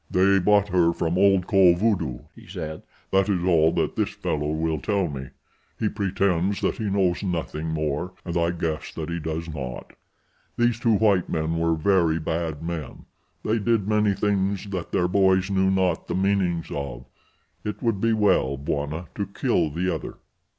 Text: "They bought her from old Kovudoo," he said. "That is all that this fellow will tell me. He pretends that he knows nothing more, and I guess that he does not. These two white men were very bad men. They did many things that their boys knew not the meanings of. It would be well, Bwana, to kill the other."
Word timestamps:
"They 0.09 0.39
bought 0.39 0.69
her 0.69 0.93
from 0.93 1.15
old 1.15 1.45
Kovudoo," 1.45 2.23
he 2.35 2.47
said. 2.47 2.81
"That 3.11 3.29
is 3.29 3.43
all 3.43 3.71
that 3.73 3.95
this 3.95 4.09
fellow 4.09 4.49
will 4.51 4.79
tell 4.81 5.07
me. 5.07 5.27
He 5.77 5.89
pretends 5.89 6.59
that 6.61 6.77
he 6.77 6.85
knows 6.85 7.21
nothing 7.21 7.67
more, 7.67 8.13
and 8.25 8.35
I 8.35 8.49
guess 8.49 8.91
that 8.95 9.09
he 9.11 9.19
does 9.19 9.47
not. 9.53 9.93
These 10.57 10.79
two 10.79 10.95
white 10.95 11.29
men 11.29 11.59
were 11.59 11.75
very 11.75 12.17
bad 12.17 12.63
men. 12.63 13.05
They 13.43 13.59
did 13.59 13.87
many 13.87 14.15
things 14.15 14.65
that 14.71 14.91
their 14.91 15.07
boys 15.07 15.51
knew 15.51 15.69
not 15.69 16.07
the 16.07 16.15
meanings 16.15 16.71
of. 16.71 17.05
It 17.63 17.83
would 17.83 18.01
be 18.01 18.13
well, 18.13 18.57
Bwana, 18.57 19.05
to 19.13 19.27
kill 19.27 19.69
the 19.69 19.93
other." 19.93 20.17